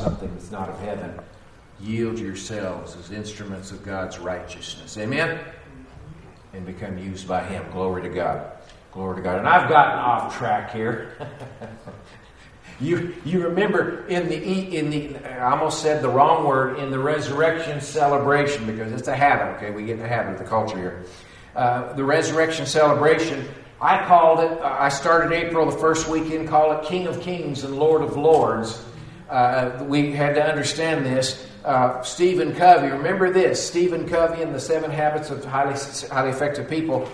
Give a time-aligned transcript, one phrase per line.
[0.00, 1.18] something that's not of heaven.
[1.80, 4.98] Yield yourselves as instruments of God's righteousness.
[4.98, 5.40] Amen?
[6.52, 7.64] And become used by Him.
[7.72, 8.52] Glory to God.
[8.92, 9.38] Glory to God.
[9.38, 11.16] And I've gotten off track here.
[12.80, 16.98] you, you remember in the, in the, I almost said the wrong word, in the
[16.98, 19.70] resurrection celebration, because it's a habit, okay?
[19.70, 21.04] We get in the habit of the culture here.
[21.54, 23.46] Uh, the resurrection celebration,
[23.80, 27.64] I called it, uh, I started April the first weekend, call it King of Kings
[27.64, 28.84] and Lord of Lords.
[29.30, 31.46] Uh, we had to understand this.
[31.64, 35.74] Uh, Stephen Covey, remember this Stephen Covey in The Seven Habits of Highly,
[36.10, 37.08] highly Effective People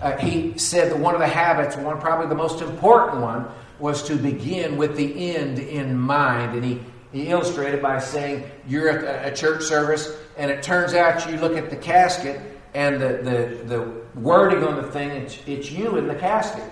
[0.00, 3.46] uh, he said that one of the habits, one probably the most important one,
[3.78, 6.54] was to begin with the end in mind.
[6.54, 6.80] And he,
[7.12, 11.56] he illustrated by saying, You're at a, church service, and it turns out you look
[11.56, 12.40] at the casket,
[12.74, 16.70] and the, the, the wording on the thing, it's, it's you in the casket.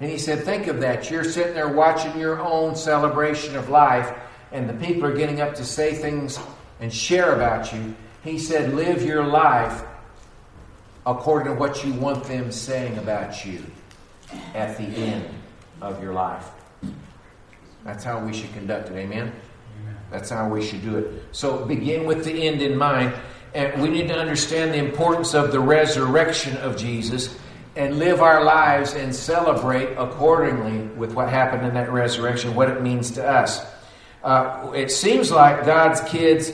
[0.00, 1.10] And he said, Think of that.
[1.10, 4.12] You're sitting there watching your own celebration of life,
[4.52, 6.38] and the people are getting up to say things
[6.80, 7.94] and share about you.
[8.22, 9.82] He said, Live your life
[11.06, 13.64] according to what you want them saying about you
[14.54, 15.26] at the end
[15.80, 16.48] of your life.
[17.84, 18.96] That's how we should conduct it.
[18.96, 19.32] Amen?
[19.80, 19.96] Amen?
[20.10, 21.24] That's how we should do it.
[21.32, 23.14] So begin with the end in mind.
[23.54, 27.38] And we need to understand the importance of the resurrection of Jesus
[27.78, 32.82] and live our lives and celebrate accordingly with what happened in that resurrection, what it
[32.82, 33.64] means to us.
[34.24, 36.52] Uh, it seems like God's kids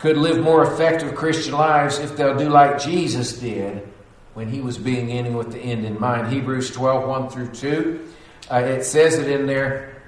[0.00, 3.88] could live more effective Christian lives if they'll do like Jesus did
[4.34, 6.32] when he was being beginning with the end in mind.
[6.32, 8.08] Hebrews 12, 1 through 2.
[8.50, 10.02] Uh, it says it in there.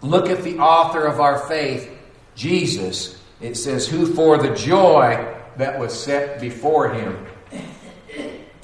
[0.00, 1.90] Look at the author of our faith,
[2.34, 3.22] Jesus.
[3.42, 7.26] It says, Who for the joy that was set before him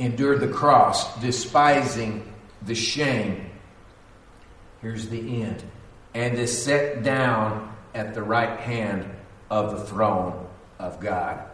[0.01, 3.51] endured the cross, despising the shame.
[4.81, 5.63] Here's the end.
[6.15, 9.09] And is set down at the right hand
[9.51, 10.49] of the throne
[10.79, 11.45] of God.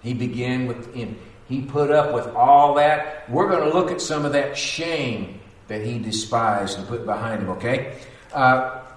[0.00, 1.18] He began with him.
[1.46, 3.28] He put up with all that.
[3.30, 7.42] We're going to look at some of that shame that he despised and put behind
[7.42, 7.98] him, okay?
[8.32, 8.87] Uh, uh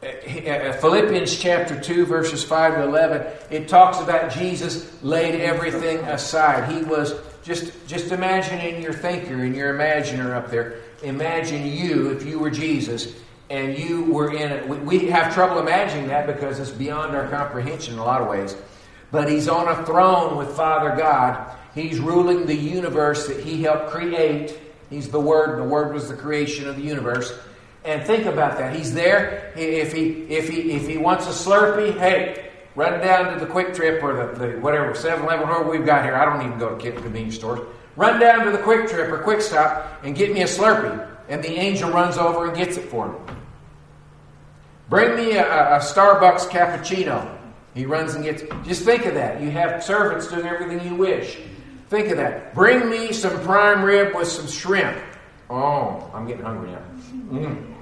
[0.00, 6.70] Uh, Philippians chapter 2, verses 5 to 11, it talks about Jesus laid everything aside.
[6.72, 12.10] He was just, just imagine in your thinker, in your imaginer up there, imagine you
[12.10, 13.16] if you were Jesus
[13.50, 14.68] and you were in it.
[14.68, 18.56] We have trouble imagining that because it's beyond our comprehension in a lot of ways.
[19.10, 21.56] But he's on a throne with Father God.
[21.74, 24.58] He's ruling the universe that he helped create.
[24.90, 25.58] He's the Word.
[25.58, 27.36] The Word was the creation of the universe.
[27.88, 28.76] And think about that.
[28.76, 29.50] He's there.
[29.56, 34.02] If he if he if he wants a Slurpee, hey, run down to the QuikTrip
[34.02, 36.14] or the, the whatever 7-Eleven, whatever we've got here.
[36.14, 37.60] I don't even go to convenience stores.
[37.96, 41.08] Run down to the QuikTrip or Quick Stop and get me a Slurpee.
[41.30, 43.18] And the angel runs over and gets it for me.
[44.90, 47.38] Bring me a, a Starbucks cappuccino.
[47.72, 48.42] He runs and gets.
[48.66, 49.40] Just think of that.
[49.40, 51.38] You have servants doing everything you wish.
[51.88, 52.54] Think of that.
[52.54, 54.98] Bring me some prime rib with some shrimp.
[55.48, 56.82] Oh, I'm getting hungry now.
[57.30, 57.76] Mm.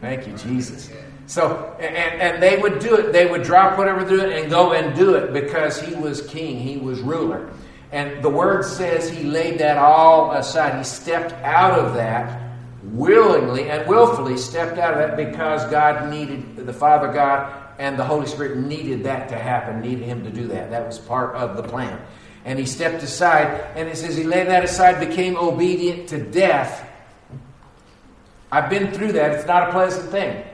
[0.00, 0.90] Thank you, Jesus.
[1.26, 3.12] So, and, and they would do it.
[3.12, 6.58] They would drop whatever do it and go and do it because he was king,
[6.58, 7.50] he was ruler.
[7.90, 10.78] And the word says he laid that all aside.
[10.78, 12.48] He stepped out of that
[12.82, 18.04] willingly and willfully stepped out of that because God needed, the Father God and the
[18.04, 20.70] Holy Spirit needed that to happen, needed him to do that.
[20.70, 22.00] That was part of the plan.
[22.44, 23.46] And he stepped aside,
[23.76, 26.87] and it says he laid that aside, became obedient to death.
[28.50, 29.32] I've been through that.
[29.32, 30.44] It's not a pleasant thing.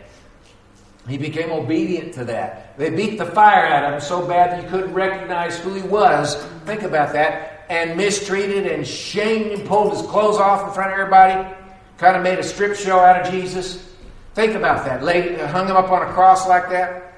[1.09, 2.79] He became obedient to that.
[2.79, 5.83] They beat the fire out of him so bad that you couldn't recognize who he
[5.83, 6.37] was.
[6.65, 7.67] Think about that.
[7.69, 11.55] And mistreated and shamed him, pulled his clothes off in front of everybody,
[11.99, 13.93] kind of made a strip show out of Jesus.
[14.35, 15.03] Think about that.
[15.03, 17.13] Laid, hung him up on a cross like that.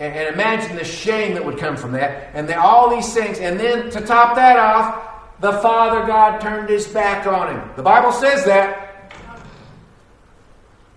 [0.00, 2.30] And, and imagine the shame that would come from that.
[2.34, 3.38] And the, all these things.
[3.38, 7.70] And then to top that off, the Father God turned his back on him.
[7.76, 8.83] The Bible says that.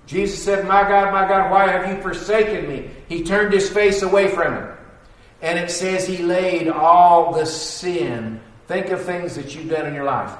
[0.07, 2.89] Jesus said, My God, my God, why have you forsaken me?
[3.09, 4.69] He turned his face away from him.
[5.41, 8.39] And it says he laid all the sin.
[8.67, 10.31] Think of things that you've done in your life.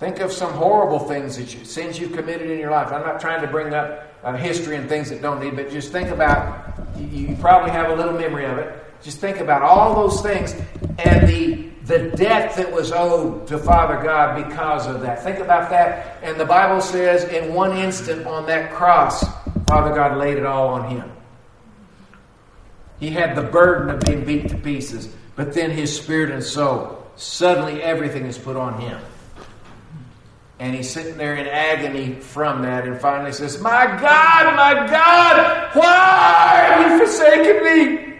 [0.00, 2.92] Think of some horrible things that you, sins you've committed in your life.
[2.92, 5.92] I'm not trying to bring up uh, history and things that don't need, but just
[5.92, 8.84] think about, you, you probably have a little memory of it.
[9.02, 10.54] Just think about all those things
[10.98, 15.22] and the, the debt that was owed to Father God because of that.
[15.22, 16.18] Think about that.
[16.22, 19.22] And the Bible says, in one instant on that cross,
[19.66, 21.12] Father God laid it all on him.
[22.98, 27.06] He had the burden of being beat to pieces, but then his spirit and soul,
[27.16, 28.98] suddenly everything is put on him.
[30.58, 35.70] And he's sitting there in agony from that and finally says, My God, my God,
[35.74, 38.13] why have you forsaken me?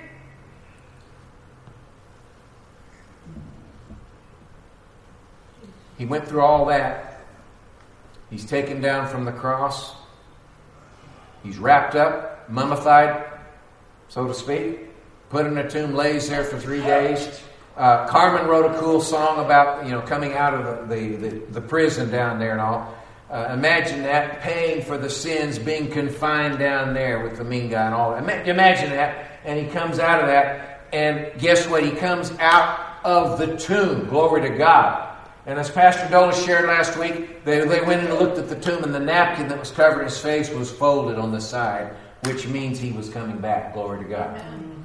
[6.05, 7.23] He went through all that.
[8.29, 9.95] He's taken down from the cross.
[11.43, 13.25] He's wrapped up, mummified,
[14.09, 14.81] so to speak,
[15.31, 17.41] put in a tomb, lays there for three days.
[17.75, 21.39] Uh, Carmen wrote a cool song about you know coming out of the, the, the,
[21.53, 22.95] the prison down there and all.
[23.31, 27.87] Uh, imagine that paying for the sins, being confined down there with the mean guy
[27.87, 28.47] and all that.
[28.47, 31.83] Imagine that, and he comes out of that, and guess what?
[31.83, 34.07] He comes out of the tomb.
[34.11, 35.13] Glory to God.
[35.47, 38.83] And as Pastor Dola shared last week, they, they went and looked at the tomb,
[38.83, 41.95] and the napkin that was covering his face was folded on the side,
[42.25, 43.75] which means he was coming back.
[43.75, 44.43] Glory to God.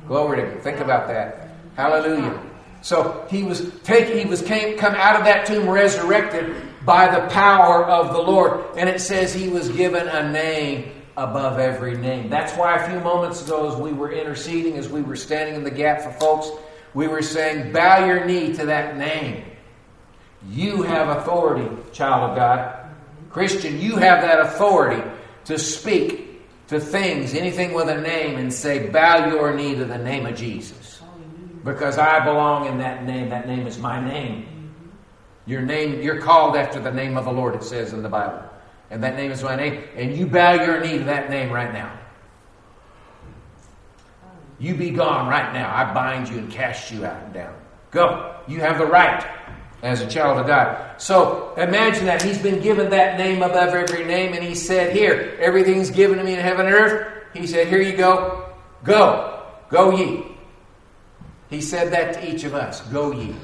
[0.07, 0.61] Glory to God.
[0.61, 1.51] Think about that.
[1.75, 2.41] Hallelujah.
[2.81, 7.27] So he was take he was came come out of that tomb resurrected by the
[7.27, 8.63] power of the Lord.
[8.77, 12.29] And it says he was given a name above every name.
[12.29, 15.63] That's why a few moments ago, as we were interceding, as we were standing in
[15.63, 16.49] the gap for folks,
[16.93, 19.43] we were saying, bow your knee to that name.
[20.47, 22.75] You have authority, child of God.
[23.29, 25.03] Christian, you have that authority
[25.45, 29.97] to speak to things, anything with a name, and say, Bow your knee to the
[29.97, 31.01] name of Jesus.
[31.63, 33.29] Because I belong in that name.
[33.29, 34.73] That name is my name.
[35.45, 38.43] Your name, you're called after the name of the Lord, it says in the Bible.
[38.91, 39.83] And that name is my name.
[39.95, 41.99] And you bow your knee to that name right now.
[44.59, 45.73] You be gone right now.
[45.73, 47.55] I bind you and cast you out and down.
[47.91, 48.35] Go.
[48.47, 49.25] You have the right
[49.81, 51.01] as a child of God.
[51.01, 55.37] So imagine that he's been given that name above every name, and he said, Here,
[55.39, 57.23] everything's given to me in heaven and earth.
[57.33, 58.49] He said, Here you go.
[58.83, 59.43] Go.
[59.69, 60.25] Go ye.
[61.49, 62.81] He said that to each of us.
[62.81, 63.35] Go ye.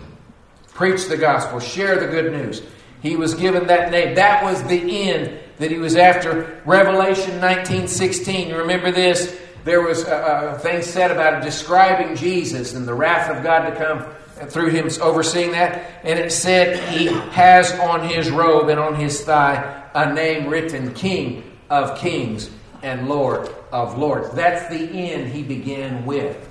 [0.73, 1.59] Preach the gospel.
[1.59, 2.61] Share the good news.
[3.01, 4.15] He was given that name.
[4.15, 6.61] That was the end that he was after.
[6.65, 8.49] Revelation 19:16.
[8.49, 9.39] You remember this?
[9.65, 13.75] There was a, a thing said about describing Jesus and the wrath of God to
[13.75, 14.05] come
[14.47, 16.01] through him overseeing that.
[16.03, 20.93] And it said he has on his robe and on his thigh a name written
[20.93, 22.51] King of Kings
[22.83, 24.29] and Lord of Lords.
[24.35, 26.47] That's the end he began with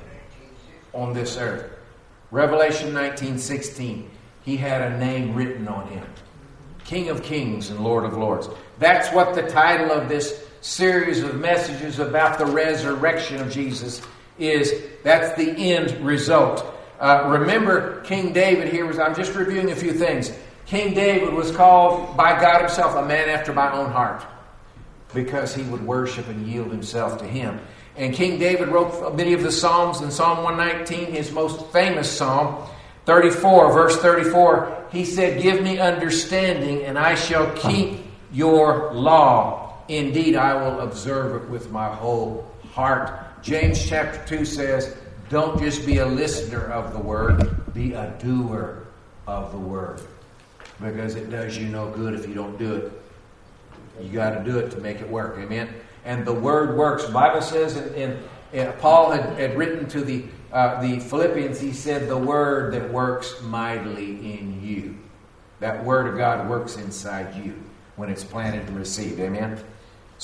[0.93, 1.70] on this earth.
[2.32, 4.08] Revelation 19:16.
[4.44, 6.05] He had a name written on him.
[6.84, 8.49] King of Kings and Lord of Lords.
[8.81, 14.00] That's what the title of this series of messages about the resurrection of Jesus
[14.38, 14.72] is.
[15.02, 16.64] That's the end result.
[16.99, 20.32] Uh, remember, King David here was, I'm just reviewing a few things.
[20.64, 24.25] King David was called by God Himself a man after my own heart
[25.12, 27.60] because he would worship and yield himself to Him.
[27.96, 30.00] And King David wrote many of the Psalms.
[30.00, 32.67] In Psalm 119, his most famous Psalm,
[33.05, 38.00] 34, verse 34, he said, Give me understanding, and I shall keep
[38.32, 39.63] your law.
[39.88, 43.42] Indeed, I will observe it with my whole heart.
[43.42, 44.96] James chapter 2 says,
[45.28, 48.86] don't just be a listener of the word, be a doer
[49.26, 50.00] of the word.
[50.81, 52.92] Because it does you no good if you don't do it.
[54.00, 55.38] You got to do it to make it work.
[55.38, 55.72] Amen.
[56.04, 57.06] And the word works.
[57.06, 61.58] The Bible says, in Paul had, had, written to the uh, the Philippians.
[61.60, 64.96] He said, "The word that works mightily in you."
[65.60, 67.60] That word of God works inside you
[67.96, 69.19] when it's planted and received.
[69.19, 69.58] Amen.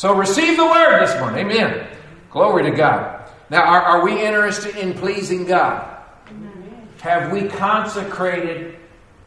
[0.01, 1.51] So receive the word this morning.
[1.51, 1.87] Amen.
[2.31, 3.29] Glory to God.
[3.51, 5.95] Now, are, are we interested in pleasing God?
[7.03, 8.77] Have we consecrated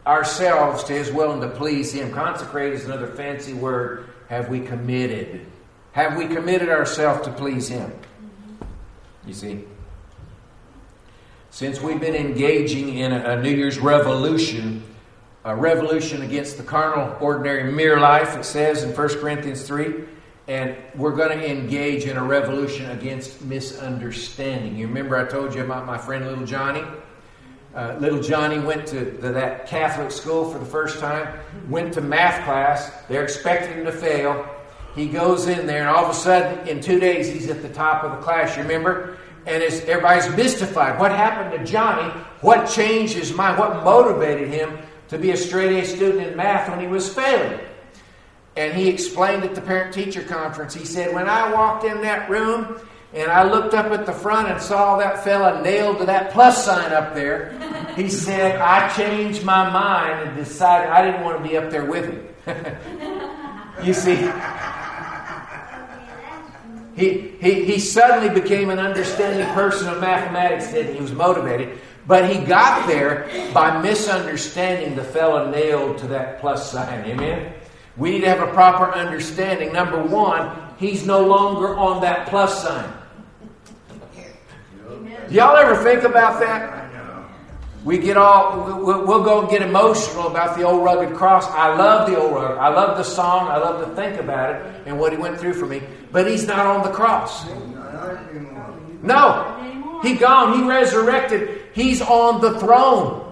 [0.07, 2.11] ourselves to His will and to please Him?
[2.11, 4.09] Consecrate is another fancy word.
[4.29, 5.45] Have we committed?
[5.91, 7.93] Have we committed ourselves to please Him?
[9.27, 9.65] You see?
[11.51, 14.81] Since we've been engaging in a, a New Year's revolution,
[15.45, 20.05] a revolution against the carnal, ordinary, mere life, it says in 1 Corinthians 3,
[20.47, 24.75] and we're going to engage in a revolution against misunderstanding.
[24.75, 26.83] You remember I told you about my friend Little Johnny?
[27.73, 32.01] Uh, little Johnny went to the, that Catholic school for the first time, went to
[32.01, 32.91] math class.
[33.07, 34.47] They're expecting him to fail.
[34.95, 37.69] He goes in there, and all of a sudden, in two days, he's at the
[37.69, 38.55] top of the class.
[38.55, 39.17] You remember?
[39.47, 40.99] And everybody's mystified.
[40.99, 42.09] What happened to Johnny?
[42.41, 43.57] What changed his mind?
[43.57, 47.59] What motivated him to be a straight A student in math when he was failing?
[48.55, 52.29] And he explained at the parent teacher conference, he said, When I walked in that
[52.29, 52.79] room
[53.13, 56.63] and I looked up at the front and saw that fella nailed to that plus
[56.63, 57.53] sign up there,
[57.95, 61.85] he said, I changed my mind and decided I didn't want to be up there
[61.85, 62.27] with him.
[63.83, 64.15] you see,
[66.95, 71.79] he, he, he suddenly became an understanding person of mathematics, and he was motivated.
[72.05, 77.05] But he got there by misunderstanding the fella nailed to that plus sign.
[77.05, 77.53] Amen?
[77.97, 79.71] We need to have a proper understanding.
[79.71, 82.91] Number one, he's no longer on that plus sign.
[85.29, 86.83] Do y'all ever think about that?
[87.83, 91.45] We get all, we'll, go and get emotional about the old rugged cross.
[91.47, 92.57] I love the old rugged.
[92.57, 93.49] I love the song.
[93.49, 95.81] I love to think about it and what he went through for me.
[96.11, 97.45] But he's not on the cross.
[99.01, 100.59] No, he gone.
[100.59, 101.61] He resurrected.
[101.73, 103.22] He's on the throne.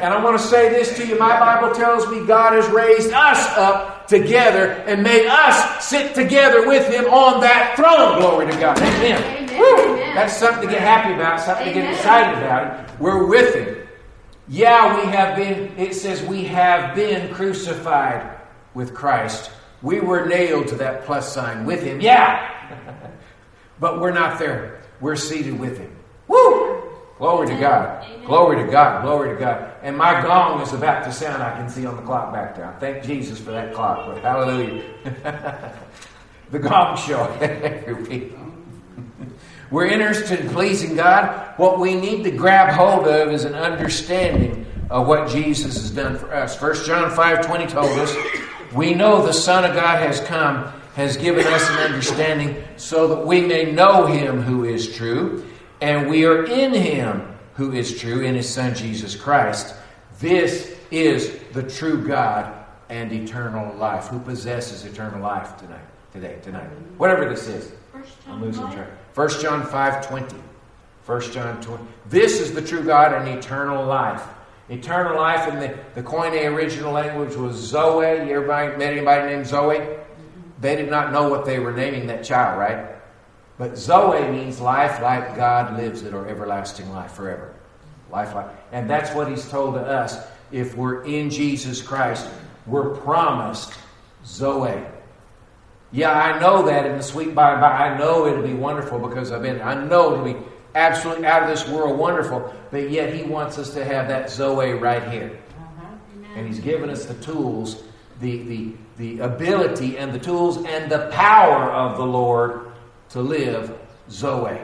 [0.00, 1.18] And I want to say this to you.
[1.18, 6.66] My Bible tells me God has raised us up together and made us sit together
[6.66, 8.18] with Him on that throne.
[8.18, 8.78] Glory to God.
[8.78, 9.50] Amen.
[9.50, 10.14] Amen.
[10.14, 11.82] That's something to get happy about, something Amen.
[11.82, 12.98] to get excited about.
[12.98, 13.86] We're with Him.
[14.48, 18.38] Yeah, we have been, it says we have been crucified
[18.72, 19.50] with Christ.
[19.82, 22.00] We were nailed to that plus sign with Him.
[22.00, 22.50] Yeah.
[23.80, 24.80] but we're not there.
[25.00, 25.94] We're seated with Him.
[26.26, 26.69] Woo!
[27.20, 28.06] Glory to God.
[28.24, 29.02] Glory to God.
[29.02, 29.74] Glory to God.
[29.82, 31.42] And my gong is about to sound.
[31.42, 32.74] I can see on the clock back there.
[32.80, 34.06] Thank Jesus for that clock.
[34.06, 34.82] But hallelujah.
[36.50, 38.32] the gong show every week.
[39.70, 41.52] We're interested in pleasing God.
[41.58, 46.16] What we need to grab hold of is an understanding of what Jesus has done
[46.16, 46.58] for us.
[46.58, 48.16] 1 John 5 20 told us,
[48.72, 53.26] We know the Son of God has come, has given us an understanding so that
[53.26, 55.44] we may know him who is true
[55.80, 59.74] and we are in him who is true, in his Son Jesus Christ.
[60.18, 62.52] This is the true God
[62.88, 64.08] and eternal life.
[64.08, 66.68] Who possesses eternal life tonight, today, tonight?
[66.98, 67.72] Whatever this is.
[68.28, 68.88] I'm losing track.
[69.14, 70.36] 1 John 5 20.
[71.06, 71.84] 1 John 20.
[72.08, 74.22] This is the true God and eternal life.
[74.68, 78.28] Eternal life in the, the Koine original language was Zoe.
[78.28, 79.80] You everybody met anybody named Zoe?
[80.60, 82.99] They did not know what they were naming that child, right?
[83.60, 87.52] But Zoe means life like God lives it, or everlasting life forever.
[88.10, 88.46] Life like.
[88.72, 90.16] And that's what he's told to us.
[90.50, 92.26] If we're in Jesus Christ,
[92.66, 93.74] we're promised
[94.24, 94.82] Zoe.
[95.92, 97.70] Yeah, I know that in the sweet by and by.
[97.70, 99.60] I know it'll be wonderful because I've been.
[99.60, 100.36] I know it'll be
[100.74, 102.54] absolutely out of this world wonderful.
[102.70, 105.96] But yet He wants us to have that Zoe right here, uh-huh.
[106.34, 107.82] and He's given us the tools,
[108.20, 112.69] the the the ability, and the tools and the power of the Lord
[113.10, 113.78] to live
[114.10, 114.58] Zoe.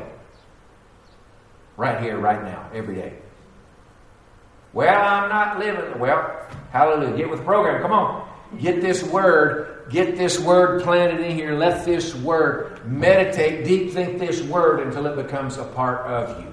[1.76, 3.12] Right here, right now, every day.
[4.72, 5.98] Well, I'm not living.
[5.98, 7.16] Well, hallelujah.
[7.16, 7.82] Get with the program.
[7.82, 8.28] Come on.
[8.60, 11.54] Get this word, get this word planted in here.
[11.54, 16.52] Let this word meditate, deep think this word until it becomes a part of you.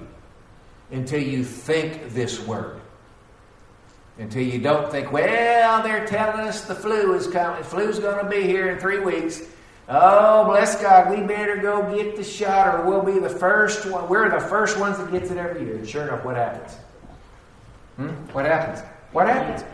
[0.90, 2.80] Until you think this word.
[4.18, 7.62] Until you don't think, well, they're telling us the flu is coming.
[7.62, 9.42] Flu's going to be here in three weeks.
[9.88, 14.08] Oh, bless God, we better go get the shot or we'll be the first one.
[14.08, 15.76] We're the first ones that gets it every year.
[15.76, 16.78] And sure enough, what happens?
[17.96, 18.08] Hmm?
[18.32, 18.80] What happens?
[19.12, 19.64] What happens?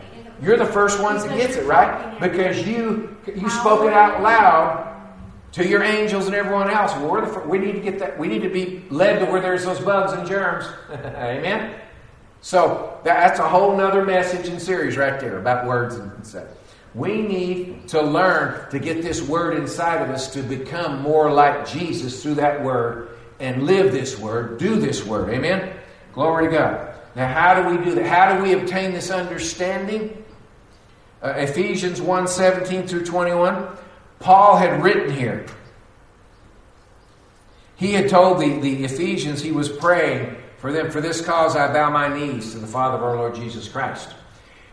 [0.41, 2.19] You're the first ones that gets it, right?
[2.19, 4.87] Because you you spoke it out loud
[5.53, 6.93] to your angels and everyone else.
[6.93, 8.17] Well, we're the, we need to get that.
[8.17, 10.65] We need to be led to where there's those bugs and germs.
[10.91, 11.75] Amen.
[12.41, 16.47] So that's a whole nother message and series right there about words and stuff.
[16.93, 21.67] We need to learn to get this word inside of us to become more like
[21.67, 25.29] Jesus through that word and live this word, do this word.
[25.29, 25.73] Amen?
[26.13, 26.93] Glory to God.
[27.15, 28.05] Now, how do we do that?
[28.05, 30.23] How do we obtain this understanding?
[31.23, 33.67] Uh, Ephesians 1 17 through 21.
[34.19, 35.45] Paul had written here.
[37.75, 40.91] He had told the, the Ephesians he was praying for them.
[40.91, 44.13] For this cause I bow my knees to the Father of our Lord Jesus Christ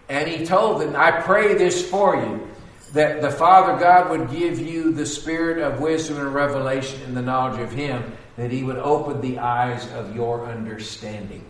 [0.08, 2.48] and he told them, I pray this for you,
[2.92, 7.22] that the Father God would give you the spirit of wisdom and revelation in the
[7.22, 11.44] knowledge of him, that he would open the eyes of your understanding.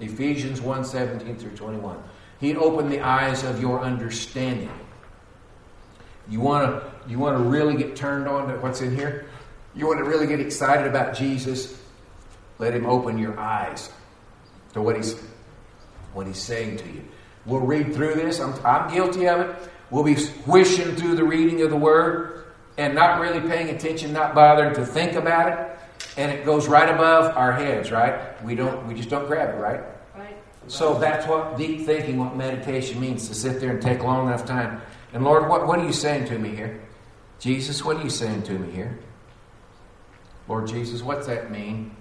[0.00, 2.02] Ephesians 1 17 through 21.
[2.40, 4.70] He'd open the eyes of your understanding.
[6.28, 9.26] You want to you want to really get turned on to what's in here?
[9.74, 11.78] You want to really get excited about Jesus?
[12.58, 13.90] Let him open your eyes
[14.72, 15.14] to what he's
[16.12, 17.04] what he's saying to you.
[17.46, 18.40] We'll read through this.
[18.40, 19.56] I'm, I'm guilty of it.
[19.90, 22.44] We'll be wishing through the reading of the word
[22.78, 25.78] and not really paying attention, not bothering to think about it.
[26.16, 28.42] And it goes right above our heads, right?
[28.44, 29.80] We don't we just don't grab it, right?
[30.16, 30.36] Right.
[30.66, 34.44] So that's what deep thinking, what meditation means, to sit there and take long enough
[34.44, 34.80] time.
[35.12, 36.80] And Lord, what, what are you saying to me here?
[37.38, 38.98] Jesus, what are you saying to me here?
[40.46, 41.94] Lord Jesus, what's that mean?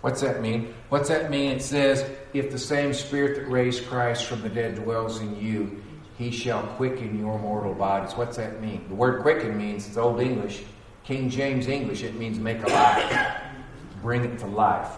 [0.00, 0.74] What's that mean?
[0.88, 1.52] What's that mean?
[1.52, 5.82] It says, if the same Spirit that raised Christ from the dead dwells in you,
[6.16, 8.14] he shall quicken your mortal bodies.
[8.14, 8.86] What's that mean?
[8.88, 10.62] The word quicken means, it's Old English,
[11.04, 13.40] King James English, it means make alive.
[14.02, 14.88] Bring it to life.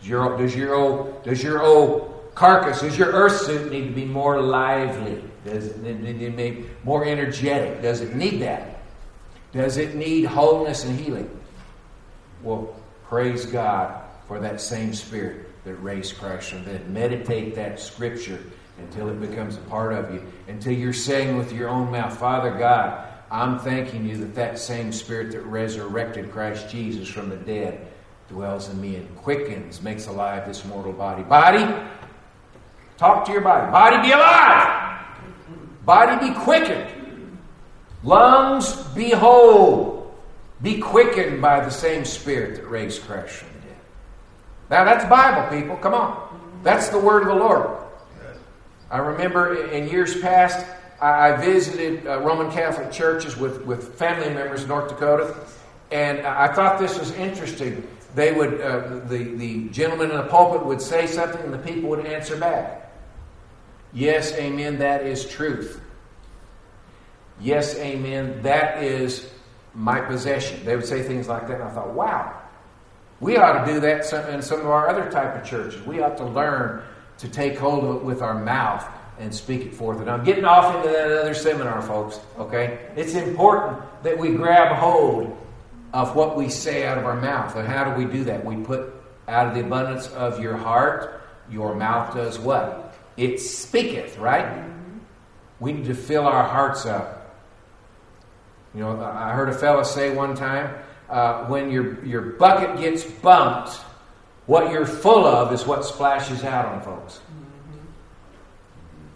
[0.00, 2.80] Does your, does your old, does your old carcass?
[2.80, 5.22] Does your earth suit need to be more lively?
[5.44, 7.82] Does it need to be more energetic?
[7.82, 8.78] Does it need that?
[9.52, 11.28] Does it need wholeness and healing?
[12.42, 12.74] Well,
[13.04, 16.90] praise God for that same spirit that raised Christ from the dead.
[16.90, 18.42] Meditate that scripture
[18.78, 22.50] until it becomes a part of you, until you're saying with your own mouth, Father
[22.58, 27.86] God, I'm thanking you that that same spirit that resurrected Christ Jesus from the dead
[28.28, 31.22] dwells in me and quickens, makes alive this mortal body.
[31.22, 31.64] Body,
[32.96, 33.70] talk to your body.
[33.70, 35.06] Body, be alive.
[35.84, 37.38] Body, be quickened.
[38.02, 40.14] Lungs, be whole.
[40.60, 43.51] Be quickened by the same spirit that raised Christ from.
[44.72, 45.76] Now, that's Bible, people.
[45.76, 46.62] Come on.
[46.62, 47.76] That's the word of the Lord.
[48.90, 50.66] I remember in years past,
[50.98, 55.36] I visited uh, Roman Catholic churches with, with family members in North Dakota,
[55.90, 57.86] and I thought this was interesting.
[58.14, 61.90] They would, uh, the, the gentleman in the pulpit would say something, and the people
[61.90, 62.90] would answer back.
[63.92, 65.82] Yes, amen, that is truth.
[67.42, 69.30] Yes, amen, that is
[69.74, 70.64] my possession.
[70.64, 72.41] They would say things like that, and I thought, wow,
[73.22, 75.80] we ought to do that in some of our other type of churches.
[75.86, 76.82] We ought to learn
[77.18, 78.84] to take hold of it with our mouth
[79.20, 80.00] and speak it forth.
[80.00, 82.90] And I'm getting off into that other seminar, folks, okay?
[82.96, 85.38] It's important that we grab hold
[85.92, 87.54] of what we say out of our mouth.
[87.54, 88.44] And how do we do that?
[88.44, 88.92] We put
[89.28, 92.98] out of the abundance of your heart, your mouth does what?
[93.16, 94.68] It speaketh, right?
[95.60, 97.36] We need to fill our hearts up.
[98.74, 100.74] You know, I heard a fellow say one time,
[101.12, 103.74] uh, when your, your bucket gets bumped,
[104.46, 107.20] what you're full of is what splashes out on folks.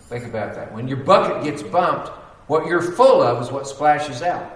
[0.02, 0.72] Think about that.
[0.72, 2.08] When your bucket gets bumped,
[2.46, 4.52] what you're full of is what splashes out.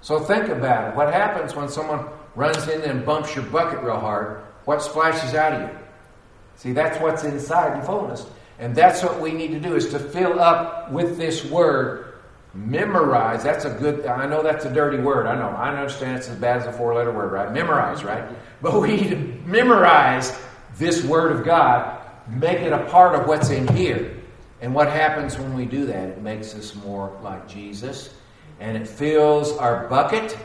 [0.00, 0.96] So think about it.
[0.96, 4.42] What happens when someone runs in and bumps your bucket real hard?
[4.64, 5.78] What splashes out of you?
[6.56, 8.26] See, that's what's inside in fullness.
[8.58, 12.13] And that's what we need to do is to fill up with this word.
[12.54, 13.42] Memorize.
[13.42, 15.26] That's a good, I know that's a dirty word.
[15.26, 15.48] I know.
[15.48, 17.52] I understand it's as bad as a four letter word, right?
[17.52, 18.24] Memorize, right?
[18.62, 20.38] But we need to memorize
[20.76, 24.16] this word of God, make it a part of what's in here.
[24.60, 26.10] And what happens when we do that?
[26.10, 28.14] It makes us more like Jesus,
[28.60, 30.38] and it fills our bucket.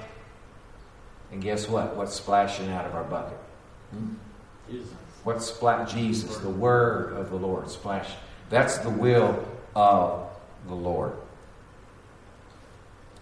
[1.31, 1.95] And guess what?
[1.95, 3.37] What's splashing out of our bucket?
[3.91, 4.13] Hmm?
[4.69, 4.89] Jesus.
[5.23, 5.93] What's splash?
[5.93, 8.09] Jesus, the word of the Lord, splash.
[8.49, 10.27] That's the will of
[10.67, 11.13] the Lord.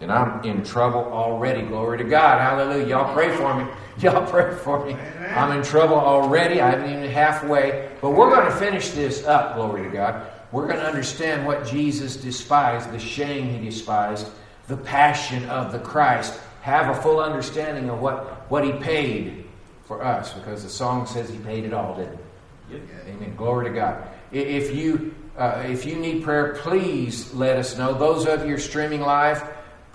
[0.00, 1.62] And I'm in trouble already.
[1.62, 2.40] Glory to God.
[2.40, 2.86] Hallelujah.
[2.86, 3.70] Y'all pray for me.
[3.98, 4.94] Y'all pray for me.
[5.34, 6.60] I'm in trouble already.
[6.60, 7.90] I haven't even halfway.
[8.00, 9.56] But we're going to finish this up.
[9.56, 10.26] Glory to God.
[10.52, 14.28] We're going to understand what Jesus despised, the shame he despised,
[14.68, 16.40] the passion of the Christ.
[16.62, 19.44] Have a full understanding of what, what he paid
[19.84, 20.32] for us.
[20.32, 22.18] Because the song says he paid it all, didn't
[22.68, 22.74] he?
[22.74, 22.82] Yep.
[23.08, 23.36] Amen.
[23.36, 24.08] Glory to God.
[24.30, 27.94] If you, uh, if you need prayer, please let us know.
[27.94, 29.42] Those of you streaming live,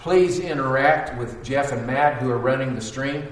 [0.04, 3.26] please interact with Jeff and Matt who are running the stream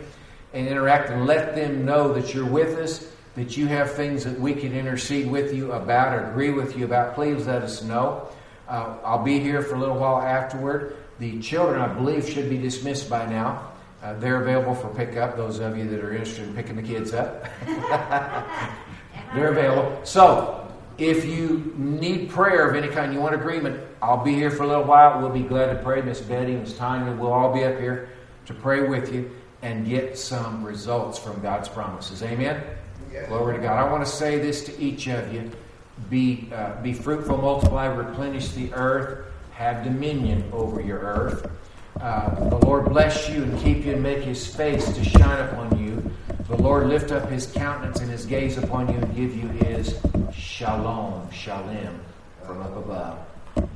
[0.53, 4.39] and interact and let them know that you're with us, that you have things that
[4.39, 7.13] we can intercede with you about or agree with you about.
[7.13, 8.25] Please let us know.
[8.69, 10.95] Uh, I'll be here for a little while afterward.
[11.19, 13.69] The children, I believe, should be dismissed by now.
[14.01, 17.13] Uh, they're available for pickup, those of you that are interested in picking the kids
[17.13, 17.47] up.
[19.35, 19.99] they're available.
[20.05, 20.60] So,
[21.01, 24.67] if you need prayer of any kind, you want agreement, I'll be here for a
[24.67, 25.19] little while.
[25.19, 26.01] We'll be glad to pray.
[26.01, 28.09] Miss Betty, Miss Tanya, we'll all be up here
[28.45, 29.31] to pray with you
[29.63, 32.21] and get some results from God's promises.
[32.21, 32.63] Amen?
[33.11, 33.27] Yes.
[33.29, 33.79] Glory to God.
[33.79, 35.51] I want to say this to each of you
[36.09, 41.49] be, uh, be fruitful, multiply, replenish the earth, have dominion over your earth.
[41.99, 45.83] Uh, the Lord bless you and keep you and make his face to shine upon
[45.83, 46.11] you.
[46.47, 49.99] The Lord lift up his countenance and his gaze upon you and give you his
[50.29, 51.99] shalom, shalom
[52.45, 53.71] from up above.